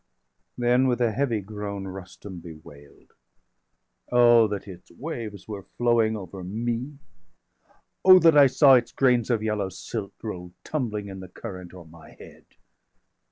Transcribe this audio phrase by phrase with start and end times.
[0.57, 3.11] Then, with a heavy groan, Rustum bewail'd:
[4.11, 6.97] "Oh, that its waves were flowing over me!
[8.03, 11.85] Oh, that I saw its grains of yellow silt Roll tumbling in the current o'er
[11.85, 12.45] my head!"